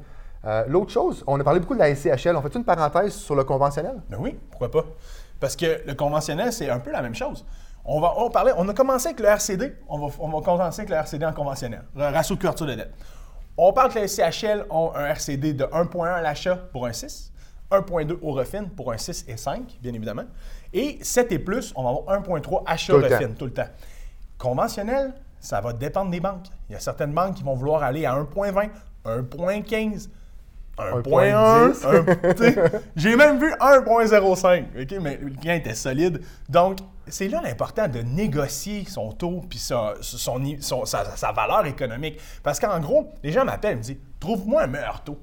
Euh, 0.44 0.64
L'autre 0.68 0.90
chose, 0.90 1.24
on 1.26 1.40
a 1.40 1.44
parlé 1.44 1.60
beaucoup 1.60 1.74
de 1.74 1.78
la 1.78 1.94
SCHL. 1.94 2.36
On 2.36 2.42
fait 2.42 2.54
une 2.54 2.64
parenthèse 2.64 3.14
sur 3.14 3.34
le 3.34 3.44
conventionnel? 3.44 4.02
Ben 4.10 4.18
oui, 4.20 4.36
pourquoi 4.50 4.70
pas? 4.70 4.84
Parce 5.40 5.56
que 5.56 5.80
le 5.86 5.94
conventionnel, 5.94 6.52
c'est 6.52 6.68
un 6.68 6.78
peu 6.80 6.90
la 6.90 7.00
même 7.00 7.14
chose. 7.14 7.44
On, 7.84 8.00
va, 8.00 8.14
on, 8.16 8.30
parlait, 8.30 8.52
on 8.56 8.68
a 8.68 8.74
commencé 8.74 9.08
avec 9.08 9.20
le 9.20 9.26
RCD, 9.26 9.76
on 9.88 9.98
va, 9.98 10.14
on 10.20 10.28
va 10.28 10.40
commencer 10.40 10.80
avec 10.80 10.90
le 10.90 10.96
RCD 10.96 11.26
en 11.26 11.32
conventionnel, 11.32 11.82
le 11.96 12.02
ratio 12.04 12.36
de 12.36 12.40
couverture 12.40 12.66
de 12.66 12.74
dette. 12.74 12.94
On 13.56 13.72
parle 13.72 13.92
que 13.92 13.98
les 13.98 14.08
CHL 14.08 14.66
ont 14.70 14.92
un 14.94 15.06
RCD 15.06 15.52
de 15.52 15.64
1,1 15.64 16.06
à 16.06 16.20
l'achat 16.22 16.56
pour 16.56 16.86
un 16.86 16.92
6, 16.92 17.32
1,2 17.70 18.18
au 18.22 18.32
refin 18.32 18.64
pour 18.64 18.92
un 18.92 18.96
6 18.98 19.24
et 19.28 19.36
5, 19.36 19.78
bien 19.80 19.92
évidemment, 19.92 20.24
et 20.72 20.98
7 21.02 21.32
et 21.32 21.38
plus, 21.38 21.72
on 21.74 21.82
va 21.82 21.90
avoir 21.90 22.20
1,3 22.22 22.62
achat 22.66 22.92
Tout 22.92 22.98
le 23.00 23.06
refin 23.06 23.28
temps. 23.28 23.34
tout 23.34 23.44
le 23.46 23.52
temps. 23.52 23.68
Conventionnel, 24.38 25.14
ça 25.40 25.60
va 25.60 25.72
dépendre 25.72 26.10
des 26.10 26.20
banques. 26.20 26.46
Il 26.68 26.72
y 26.72 26.76
a 26.76 26.80
certaines 26.80 27.12
banques 27.12 27.34
qui 27.34 27.42
vont 27.42 27.54
vouloir 27.54 27.82
aller 27.82 28.06
à 28.06 28.14
1,20, 28.14 28.70
1,15, 29.04 30.08
1.1. 30.78 31.72
1.10. 31.72 31.86
un- 31.86 32.32
tu 32.34 32.42
sais, 32.42 32.72
J'ai 32.96 33.16
même 33.16 33.38
vu 33.38 33.52
1.05, 33.52 34.64
ok, 34.82 34.98
mais 35.02 35.18
le 35.22 35.30
client 35.30 35.54
était 35.54 35.74
solide. 35.74 36.20
Donc, 36.48 36.78
c'est 37.06 37.28
là 37.28 37.40
l'important 37.42 37.88
de 37.88 38.00
négocier 38.00 38.84
son 38.88 39.12
taux 39.12 39.42
puis 39.48 39.58
sa, 39.58 39.94
son, 40.00 40.40
son- 40.60 40.84
sa, 40.84 41.16
sa 41.16 41.32
valeur 41.32 41.66
économique. 41.66 42.18
Parce 42.42 42.58
qu'en 42.60 42.78
gros, 42.80 43.10
les 43.22 43.32
gens 43.32 43.44
m'appellent, 43.44 43.76
me 43.78 43.82
disent 43.82 43.98
Trouve-moi 44.20 44.62
un 44.62 44.66
meilleur 44.68 45.02
taux. 45.02 45.18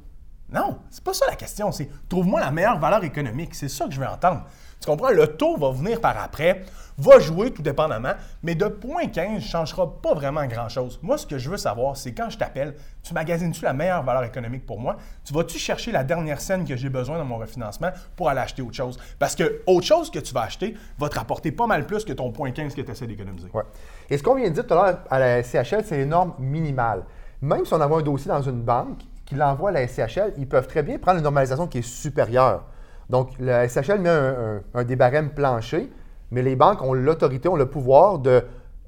Non, 0.52 0.80
c'est 0.90 1.04
pas 1.04 1.14
ça 1.14 1.26
la 1.28 1.36
question. 1.36 1.72
C'est 1.72 1.90
trouve-moi 2.10 2.40
la 2.42 2.52
meilleure 2.52 2.80
valeur 2.80 3.04
économique. 3.04 3.54
C'est 3.56 3.70
ça 3.70 3.86
que 3.86 3.92
je 3.92 4.00
veux 4.00 4.08
entendre. 4.08 4.44
Tu 4.80 4.86
comprends? 4.86 5.10
Le 5.10 5.28
taux 5.28 5.58
va 5.58 5.72
venir 5.72 6.00
par 6.00 6.18
après, 6.18 6.64
va 6.98 7.20
jouer 7.20 7.52
tout 7.52 7.62
dépendamment, 7.62 8.14
mais 8.44 8.56
de 8.56 8.66
0.15 8.66 9.36
ne 9.36 9.40
changera 9.40 10.02
pas 10.02 10.14
vraiment 10.14 10.46
grand-chose. 10.46 11.00
Moi, 11.02 11.18
ce 11.18 11.26
que 11.26 11.38
je 11.38 11.50
veux 11.50 11.58
savoir, 11.58 11.98
c'est 11.98 12.14
quand 12.14 12.30
je 12.30 12.38
t'appelle, 12.38 12.76
tu 13.04 13.14
magasines-tu 13.14 13.64
la 13.64 13.74
meilleure 13.74 14.04
valeur 14.04 14.24
économique 14.24 14.66
pour 14.66 14.80
moi? 14.80 14.98
Tu 15.26 15.34
vas-tu 15.34 15.58
chercher 15.58 15.92
la 15.92 16.04
dernière 16.04 16.40
scène 16.40 16.66
que 16.66 16.76
j'ai 16.76 16.90
besoin 16.90 17.18
dans 17.18 17.26
mon 17.26 17.38
refinancement 17.38 17.90
pour 18.16 18.30
aller 18.30 18.40
acheter 18.40 18.62
autre 18.62 18.76
chose? 18.76 18.98
Parce 19.18 19.36
que 19.36 19.62
autre 19.66 19.86
chose 19.86 20.12
que 20.12 20.20
tu 20.20 20.34
vas 20.34 20.42
acheter 20.42 20.76
va 20.98 21.10
te 21.10 21.18
rapporter 21.18 21.52
pas 21.52 21.68
mal 21.68 21.86
plus 21.86 22.06
que 22.06 22.14
ton 22.14 22.32
0.15 22.32 22.74
que 22.74 22.82
tu 22.82 22.92
essaies 22.92 23.08
d'économiser. 23.08 23.50
Ouais. 23.54 23.64
Et 24.10 24.18
ce 24.18 24.24
qu'on 24.24 24.36
vient 24.36 24.50
de 24.50 24.54
dire 24.54 24.66
tout 24.66 24.74
à 24.74 24.76
l'heure 24.76 25.00
à 25.10 25.20
la 25.20 25.44
SCHL, 25.44 25.84
c'est 25.86 25.98
les 25.98 26.06
normes 26.06 26.34
minimales. 26.40 27.04
Même 27.42 27.66
si 27.66 27.74
on 27.74 27.82
envoie 27.82 28.00
un 28.00 28.04
dossier 28.04 28.30
dans 28.30 28.42
une 28.42 28.62
banque 28.62 29.00
qui 29.26 29.36
l'envoie 29.36 29.70
à 29.70 29.74
la 29.74 29.88
SCHL, 29.88 30.34
ils 30.38 30.48
peuvent 30.48 30.68
très 30.68 30.84
bien 30.84 30.98
prendre 30.98 31.18
une 31.18 31.24
normalisation 31.24 31.68
qui 31.68 31.78
est 31.80 31.82
supérieure. 31.82 32.64
Donc, 33.10 33.32
la 33.40 33.68
SCHL 33.68 34.00
met 34.00 34.10
un, 34.10 34.62
un, 34.74 34.82
un 34.82 35.82
mais 36.32 36.44
les 36.44 36.56
banques 36.56 36.82
ont 36.82 36.94
l'autorité, 36.94 37.50
ont 37.50 37.56
le 37.56 37.68
pouvoir 37.68 38.20
de 38.20 38.44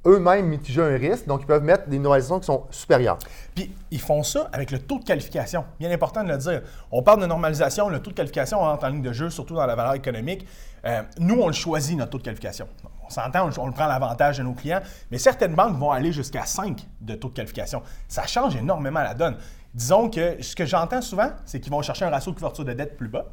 eux-mêmes 0.05 0.47
mitiger 0.47 0.81
un 0.81 0.97
risque, 0.97 1.27
donc 1.27 1.41
ils 1.43 1.45
peuvent 1.45 1.63
mettre 1.63 1.87
des 1.87 1.99
normalisations 1.99 2.39
qui 2.39 2.45
sont 2.45 2.65
supérieures. 2.71 3.19
Puis, 3.53 3.75
ils 3.91 3.99
font 4.01 4.23
ça 4.23 4.49
avec 4.51 4.71
le 4.71 4.79
taux 4.79 4.99
de 4.99 5.03
qualification. 5.03 5.63
Bien 5.79 5.91
important 5.91 6.23
de 6.23 6.29
le 6.29 6.37
dire. 6.37 6.61
On 6.91 7.03
parle 7.03 7.21
de 7.21 7.27
normalisation, 7.27 7.89
le 7.89 7.99
taux 7.99 8.09
de 8.09 8.15
qualification 8.15 8.59
rentre 8.59 8.83
en 8.83 8.89
ligne 8.89 9.01
de 9.01 9.13
jeu, 9.13 9.29
surtout 9.29 9.55
dans 9.55 9.65
la 9.65 9.75
valeur 9.75 9.93
économique. 9.93 10.47
Euh, 10.85 11.03
nous, 11.19 11.39
on 11.39 11.47
le 11.47 11.53
choisit, 11.53 11.97
notre 11.97 12.11
taux 12.11 12.17
de 12.17 12.23
qualification. 12.23 12.67
On 13.05 13.09
s'entend, 13.09 13.47
on, 13.47 13.67
on 13.67 13.71
prend 13.71 13.87
l'avantage 13.87 14.39
de 14.39 14.43
nos 14.43 14.53
clients, 14.53 14.81
mais 15.11 15.19
certaines 15.19 15.53
banques 15.53 15.77
vont 15.77 15.91
aller 15.91 16.11
jusqu'à 16.11 16.45
5 16.45 16.79
de 17.01 17.13
taux 17.13 17.29
de 17.29 17.33
qualification. 17.33 17.83
Ça 18.07 18.25
change 18.25 18.55
énormément 18.55 19.01
la 19.01 19.13
donne. 19.13 19.37
disons 19.73 20.09
que 20.09 20.41
ce 20.41 20.55
que 20.55 20.65
j'entends 20.65 21.01
souvent, 21.01 21.29
c'est 21.45 21.59
qu'ils 21.59 21.71
vont 21.71 21.81
chercher 21.83 22.05
un 22.05 22.09
ratio 22.09 22.31
de 22.31 22.37
couverture 22.37 22.65
de 22.65 22.73
dette 22.73 22.97
plus 22.97 23.09
bas, 23.09 23.25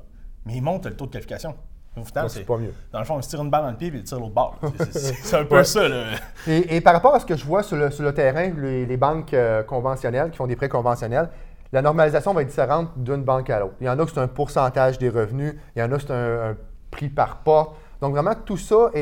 mais 0.47 0.55
ils 0.55 0.63
montent 0.63 0.87
le 0.87 0.97
taux 0.97 1.07
de 1.07 1.11
qualification. 1.13 1.55
C'est 2.29 2.45
pas 2.47 2.57
mieux. 2.59 2.73
Dans 2.93 3.01
le 3.01 3.05
fond, 3.05 3.19
ils 3.19 3.23
se 3.25 3.29
tirent 3.31 3.43
une 3.43 3.51
balle 3.51 3.63
dans 3.63 3.71
le 3.71 3.77
pied 3.77 3.89
et 3.89 3.91
ils 3.97 4.05
tirent 4.05 4.21
l'autre 4.21 4.35
bord. 4.35 4.57
C'est- 4.91 5.37
un 5.37 5.45
peu 5.45 5.65
ça. 5.65 5.89
Là. 5.89 6.05
Et, 6.47 6.77
et 6.77 6.81
par 6.81 6.93
rapport 6.95 7.15
à 7.15 7.19
ce 7.21 7.27
que 7.27 7.37
je 7.37 7.45
vois 7.45 7.63
sur 7.65 7.77
le, 7.77 7.91
sur 7.91 8.05
le 8.05 8.15
terrain, 8.15 8.51
les, 8.57 8.87
les 8.87 8.97
banques 8.97 9.35
euh, 9.35 9.63
conventionnelles 9.65 10.31
qui 10.31 10.37
font 10.37 10.47
des 10.47 10.55
prêts 10.55 10.69
conventionnels, 10.69 11.29
la 11.73 11.83
normalisation 11.83 12.33
va 12.35 12.43
être 12.43 12.49
différente 12.49 12.91
d'une 12.97 13.25
banque 13.25 13.51
à 13.51 13.59
l'autre. 13.61 13.75
Il 13.81 13.87
y 13.87 13.91
en 13.91 13.99
a 13.99 14.05
que 14.05 14.11
c'est 14.13 14.21
un 14.21 14.29
pourcentage 14.29 14.99
des 14.99 15.09
revenus, 15.09 15.55
il 15.75 15.81
y 15.81 15.83
en 15.83 15.91
a 15.91 15.97
que 15.97 16.03
c'est 16.03 16.13
un, 16.13 16.51
un 16.51 16.57
prix 16.91 17.09
par 17.09 17.39
porte. 17.39 17.75
Donc 18.01 18.13
vraiment, 18.13 18.35
tout 18.45 18.57
ça 18.57 18.91
est, 18.95 19.01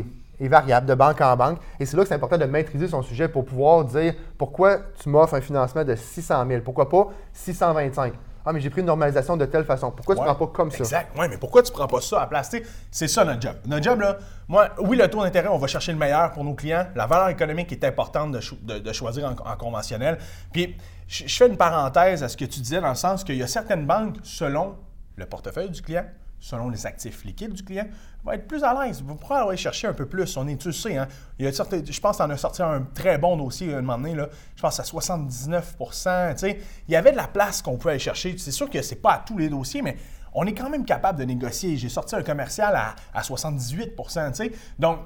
est- 0.00 0.04
est 0.42 0.48
variable 0.48 0.86
de 0.86 0.94
banque 0.94 1.20
en 1.20 1.36
banque. 1.36 1.58
Et 1.78 1.84
c'est 1.84 1.94
là 1.98 2.02
que 2.04 2.08
c'est 2.08 2.14
important 2.14 2.38
de 2.38 2.46
maîtriser 2.46 2.88
son 2.88 3.02
sujet 3.02 3.28
pour 3.28 3.44
pouvoir 3.44 3.84
dire 3.84 4.14
pourquoi 4.38 4.78
tu 4.98 5.10
m'offres 5.10 5.34
un 5.34 5.42
financement 5.42 5.84
de 5.84 5.94
600 5.94 6.46
000, 6.48 6.62
pourquoi 6.62 6.88
pas 6.88 7.08
625 7.34 8.14
Ah, 8.44 8.52
mais 8.52 8.60
j'ai 8.60 8.70
pris 8.70 8.80
une 8.80 8.86
normalisation 8.86 9.36
de 9.36 9.44
telle 9.44 9.64
façon. 9.64 9.90
Pourquoi 9.90 10.14
tu 10.14 10.20
ne 10.22 10.26
prends 10.26 10.46
pas 10.46 10.52
comme 10.52 10.70
ça? 10.70 10.78
Exact. 10.78 11.12
Oui, 11.18 11.26
mais 11.28 11.36
pourquoi 11.36 11.62
tu 11.62 11.70
prends 11.72 11.86
pas 11.86 12.00
ça 12.00 12.22
à 12.22 12.26
place? 12.26 12.50
C'est 12.90 13.08
ça 13.08 13.24
notre 13.24 13.40
job. 13.42 13.56
Notre 13.66 13.84
job, 13.84 14.00
là, 14.00 14.16
moi, 14.48 14.68
oui, 14.78 14.96
le 14.96 15.08
taux 15.08 15.22
d'intérêt, 15.22 15.48
on 15.48 15.58
va 15.58 15.66
chercher 15.66 15.92
le 15.92 15.98
meilleur 15.98 16.32
pour 16.32 16.42
nos 16.44 16.54
clients. 16.54 16.86
La 16.94 17.06
valeur 17.06 17.28
économique 17.28 17.70
est 17.72 17.84
importante 17.84 18.32
de, 18.32 18.40
cho- 18.40 18.56
de- 18.62 18.78
de 18.78 18.92
choisir 18.92 19.26
en, 19.26 19.50
en 19.50 19.56
conventionnel. 19.56 20.18
Puis, 20.52 20.76
je 21.06 21.26
fais 21.36 21.48
une 21.48 21.56
parenthèse 21.56 22.22
à 22.22 22.28
ce 22.28 22.36
que 22.36 22.44
tu 22.44 22.60
disais 22.60 22.80
dans 22.80 22.88
le 22.88 22.94
sens 22.94 23.24
qu'il 23.24 23.36
y 23.36 23.42
a 23.42 23.46
certaines 23.46 23.86
banques, 23.86 24.16
selon 24.22 24.76
le 25.16 25.26
portefeuille 25.26 25.70
du 25.70 25.82
client, 25.82 26.04
selon 26.40 26.70
les 26.70 26.86
actifs 26.86 27.22
liquides 27.24 27.52
du 27.52 27.62
client, 27.62 27.86
vont 28.24 28.32
être 28.32 28.48
plus 28.48 28.64
à 28.64 28.74
l'aise. 28.84 29.02
Vous 29.06 29.14
pourrez 29.14 29.36
aller 29.40 29.56
chercher 29.56 29.86
un 29.86 29.92
peu 29.92 30.06
plus. 30.06 30.36
On 30.36 30.48
est, 30.48 30.56
tu 30.56 30.68
le 30.68 30.72
sais, 30.72 30.96
hein, 30.96 31.06
il 31.38 31.44
y 31.44 31.48
a 31.48 31.52
certains- 31.52 31.82
je 31.84 32.00
pense 32.00 32.20
en 32.20 32.28
as 32.30 32.38
sorti 32.38 32.62
un 32.62 32.82
très 32.94 33.18
bon 33.18 33.36
dossier 33.36 33.74
un 33.74 33.82
moment 33.82 33.98
donné, 33.98 34.14
là, 34.14 34.28
je 34.56 34.62
pense 34.62 34.80
à 34.80 34.84
79 34.84 35.76
tu 35.78 35.86
sais. 35.92 36.58
Il 36.88 36.92
y 36.92 36.96
avait 36.96 37.12
de 37.12 37.16
la 37.16 37.28
place 37.28 37.62
qu'on 37.62 37.76
peut 37.76 37.90
aller 37.90 37.98
chercher. 37.98 38.36
C'est 38.38 38.50
sûr 38.50 38.68
que 38.70 38.80
c'est 38.82 38.96
pas 38.96 39.12
à 39.12 39.18
tous 39.18 39.38
les 39.38 39.48
dossiers, 39.48 39.82
mais 39.82 39.96
on 40.32 40.46
est 40.46 40.54
quand 40.54 40.70
même 40.70 40.84
capable 40.84 41.18
de 41.18 41.24
négocier. 41.24 41.76
J'ai 41.76 41.88
sorti 41.88 42.14
un 42.16 42.22
commercial 42.22 42.74
à, 42.74 42.94
à 43.14 43.22
78 43.22 43.94
tu 43.96 44.34
sais. 44.34 44.52
Donc, 44.78 44.98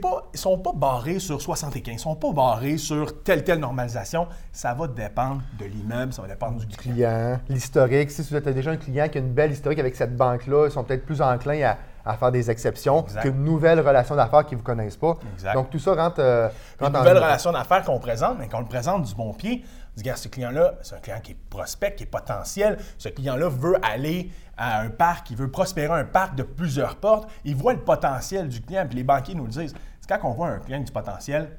pas, 0.00 0.30
ils 0.34 0.38
sont 0.38 0.58
pas 0.58 0.72
barrés 0.72 1.18
sur 1.18 1.40
75, 1.40 1.94
ils 1.94 1.98
sont 1.98 2.16
pas 2.16 2.32
barrés 2.32 2.78
sur 2.78 3.22
telle 3.22 3.44
telle 3.44 3.60
normalisation. 3.60 4.26
Ça 4.52 4.74
va 4.74 4.88
dépendre 4.88 5.42
de 5.58 5.66
l'immeuble, 5.66 6.12
ça 6.12 6.22
va 6.22 6.28
dépendre 6.28 6.58
du 6.64 6.76
client. 6.76 6.94
client, 6.94 7.40
l'historique. 7.48 8.10
Si 8.10 8.22
vous 8.22 8.34
êtes 8.36 8.48
déjà 8.48 8.72
un 8.72 8.76
client 8.76 9.08
qui 9.08 9.18
a 9.18 9.20
une 9.20 9.32
belle 9.32 9.52
historique 9.52 9.78
avec 9.78 9.94
cette 9.94 10.16
banque-là, 10.16 10.66
ils 10.66 10.72
sont 10.72 10.84
peut-être 10.84 11.04
plus 11.04 11.20
enclins 11.20 11.62
à, 11.62 11.78
à 12.04 12.16
faire 12.16 12.32
des 12.32 12.50
exceptions 12.50 13.04
qu'une 13.20 13.44
nouvelle 13.44 13.80
relation 13.80 14.16
d'affaires 14.16 14.44
qu'ils 14.46 14.56
ne 14.56 14.60
vous 14.60 14.66
connaissent 14.66 14.96
pas. 14.96 15.16
Exact. 15.34 15.54
Donc 15.54 15.70
tout 15.70 15.78
ça 15.78 15.94
rentre, 15.94 16.20
euh, 16.20 16.48
Une 16.80 16.86
rentre 16.86 16.98
nouvelle 16.98 17.18
relation 17.18 17.52
d'affaires 17.52 17.82
qu'on 17.84 17.98
présente, 17.98 18.38
mais 18.38 18.48
qu'on 18.48 18.60
le 18.60 18.66
présente 18.66 19.02
du 19.02 19.14
bon 19.14 19.32
pied. 19.34 19.64
On 19.96 20.00
dit, 20.00 20.10
ce 20.14 20.28
client-là, 20.28 20.74
c'est 20.82 20.94
un 20.94 21.00
client 21.00 21.20
qui 21.22 21.32
est 21.32 21.38
prospect, 21.50 21.94
qui 21.96 22.04
est 22.04 22.06
potentiel. 22.06 22.78
Ce 22.98 23.08
client-là 23.08 23.48
veut 23.48 23.76
aller 23.82 24.30
à 24.56 24.80
un 24.80 24.90
parc, 24.90 25.30
il 25.30 25.36
veut 25.36 25.50
prospérer 25.50 25.92
un 25.92 26.04
parc 26.04 26.34
de 26.34 26.42
plusieurs 26.42 26.96
portes. 26.96 27.28
Il 27.44 27.56
voit 27.56 27.72
le 27.72 27.80
potentiel 27.80 28.48
du 28.48 28.60
client, 28.60 28.86
puis 28.86 28.96
les 28.96 29.04
banquiers 29.04 29.34
nous 29.34 29.44
le 29.44 29.50
disent. 29.50 29.74
C'est 30.00 30.08
quand 30.08 30.28
on 30.28 30.32
voit 30.32 30.48
un 30.48 30.58
client 30.58 30.80
du 30.80 30.92
potentiel, 30.92 31.58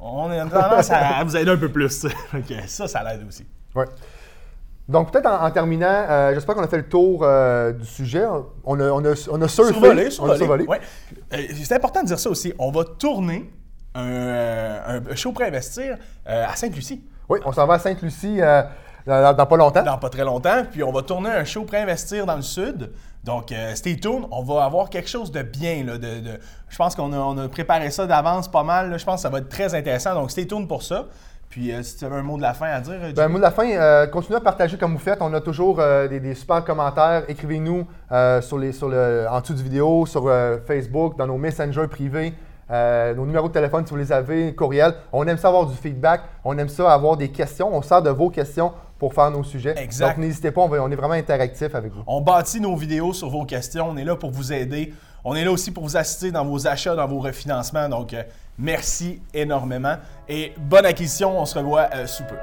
on 0.00 0.30
a 0.30 0.44
tendance 0.46 0.90
à 0.90 1.22
vous 1.24 1.36
aider 1.36 1.50
un 1.50 1.56
peu 1.56 1.70
plus. 1.70 2.06
Ça, 2.66 2.88
ça 2.88 3.02
l'aide 3.04 3.24
aussi. 3.26 3.46
Ouais. 3.74 3.86
Donc 4.92 5.10
peut-être 5.10 5.26
en, 5.26 5.44
en 5.46 5.50
terminant, 5.50 5.86
euh, 5.88 6.34
j'espère 6.34 6.54
qu'on 6.54 6.62
a 6.62 6.68
fait 6.68 6.76
le 6.76 6.88
tour 6.88 7.20
euh, 7.22 7.72
du 7.72 7.84
sujet. 7.86 8.24
On 8.64 8.78
a, 8.78 8.84
on 8.90 9.04
a, 9.04 9.28
on 9.30 9.42
a 9.42 9.48
surfé. 9.48 9.72
Survolé, 9.72 10.02
on 10.04 10.06
a 10.06 10.08
survolé. 10.08 10.38
survolé. 10.38 10.66
Ouais. 10.66 10.80
Euh, 11.34 11.38
c'est 11.64 11.74
important 11.74 12.02
de 12.02 12.06
dire 12.06 12.18
ça 12.18 12.30
aussi. 12.30 12.52
On 12.58 12.70
va 12.70 12.84
tourner 12.84 13.50
un, 13.94 15.02
un 15.10 15.14
show 15.14 15.32
préinvestir 15.32 15.96
à 16.26 16.54
Sainte-Lucie. 16.56 17.02
Oui, 17.28 17.40
on 17.44 17.52
s'en 17.52 17.66
va 17.66 17.74
à 17.74 17.78
Sainte-Lucie 17.78 18.38
dans, 19.06 19.36
dans 19.36 19.46
pas 19.46 19.56
longtemps. 19.56 19.82
dans 19.82 19.98
pas 19.98 20.08
très 20.10 20.24
longtemps. 20.24 20.62
Puis 20.70 20.82
on 20.82 20.92
va 20.92 21.02
tourner 21.02 21.30
un 21.30 21.44
show 21.44 21.64
pré-investir 21.64 22.24
dans 22.26 22.36
le 22.36 22.42
sud. 22.42 22.90
Donc, 23.24 23.52
stay 23.74 23.96
tuned. 23.96 24.24
On 24.30 24.42
va 24.42 24.64
avoir 24.64 24.90
quelque 24.90 25.08
chose 25.08 25.30
de 25.30 25.42
bien. 25.42 25.84
Là, 25.84 25.92
de, 25.98 26.20
de- 26.20 26.38
je 26.68 26.76
pense 26.76 26.94
qu'on 26.96 27.12
a, 27.12 27.18
on 27.18 27.36
a 27.38 27.48
préparé 27.48 27.90
ça 27.90 28.06
d'avance 28.06 28.50
pas 28.50 28.62
mal. 28.64 28.90
là. 28.90 28.96
Je 28.98 29.04
pense 29.04 29.16
que 29.16 29.22
ça 29.22 29.28
va 29.28 29.38
être 29.38 29.48
très 29.48 29.74
intéressant. 29.74 30.14
Donc, 30.14 30.30
stay 30.30 30.46
tuned 30.46 30.66
pour 30.68 30.82
ça. 30.82 31.06
Puis, 31.52 31.70
euh, 31.70 31.82
si 31.82 31.98
tu 31.98 32.04
avais 32.06 32.16
un 32.16 32.22
mot 32.22 32.38
de 32.38 32.42
la 32.42 32.54
fin 32.54 32.68
à 32.68 32.80
dire, 32.80 32.94
Ben, 32.98 33.12
Jimmy? 33.14 33.28
mot 33.32 33.36
de 33.38 33.42
la 33.42 33.50
fin, 33.50 33.68
euh, 33.70 34.06
continuez 34.06 34.38
à 34.38 34.40
partager 34.40 34.78
comme 34.78 34.92
vous 34.94 34.98
faites. 34.98 35.18
On 35.20 35.34
a 35.34 35.40
toujours 35.42 35.80
euh, 35.80 36.08
des, 36.08 36.18
des 36.18 36.34
super 36.34 36.64
commentaires. 36.64 37.24
Écrivez-nous 37.28 37.86
euh, 38.10 38.40
sur 38.40 38.56
les, 38.56 38.72
sur 38.72 38.88
le, 38.88 39.26
en 39.30 39.38
dessous 39.42 39.52
du 39.52 39.62
vidéo, 39.62 40.06
sur 40.06 40.28
euh, 40.28 40.56
Facebook, 40.66 41.18
dans 41.18 41.26
nos 41.26 41.36
messengers 41.36 41.88
privés, 41.90 42.32
euh, 42.70 43.12
nos 43.14 43.26
numéros 43.26 43.48
de 43.48 43.52
téléphone 43.52 43.84
si 43.84 43.90
vous 43.90 43.98
les 43.98 44.10
avez, 44.12 44.54
courriel. 44.54 44.94
On 45.12 45.26
aime 45.26 45.36
ça 45.36 45.48
avoir 45.48 45.66
du 45.66 45.76
feedback. 45.76 46.22
On 46.42 46.56
aime 46.56 46.70
ça 46.70 46.90
avoir 46.90 47.18
des 47.18 47.28
questions. 47.28 47.68
On 47.70 47.82
sert 47.82 48.00
de 48.00 48.08
vos 48.08 48.30
questions 48.30 48.72
pour 48.98 49.12
faire 49.12 49.30
nos 49.30 49.44
sujets. 49.44 49.74
Exact. 49.76 50.08
Donc 50.16 50.18
n'hésitez 50.24 50.52
pas, 50.52 50.62
on, 50.62 50.68
va- 50.68 50.82
on 50.82 50.90
est 50.90 50.96
vraiment 50.96 51.12
interactif 51.14 51.74
avec 51.74 51.92
vous. 51.92 52.02
On 52.06 52.22
bâtit 52.22 52.60
nos 52.62 52.76
vidéos 52.76 53.12
sur 53.12 53.28
vos 53.28 53.44
questions. 53.44 53.88
On 53.90 53.96
est 53.98 54.04
là 54.04 54.16
pour 54.16 54.30
vous 54.30 54.54
aider. 54.54 54.94
On 55.24 55.34
est 55.34 55.44
là 55.44 55.52
aussi 55.52 55.70
pour 55.70 55.84
vous 55.84 55.96
assister 55.96 56.32
dans 56.32 56.44
vos 56.44 56.66
achats, 56.66 56.96
dans 56.96 57.06
vos 57.06 57.20
refinancements. 57.20 57.88
Donc, 57.88 58.12
euh, 58.12 58.22
merci 58.58 59.20
énormément. 59.32 59.96
Et 60.28 60.52
bonne 60.58 60.86
acquisition. 60.86 61.38
On 61.38 61.46
se 61.46 61.58
revoit 61.58 61.88
euh, 61.94 62.06
sous 62.06 62.24
peu. 62.24 62.36